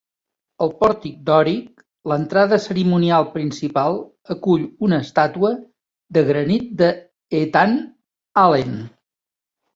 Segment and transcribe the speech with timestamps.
[0.65, 3.99] El pòrtic dòric, l'entrada cerimonial principal,
[4.37, 5.53] acull una estàtua
[6.19, 7.79] de granit d'Ethan
[8.49, 8.75] Allen.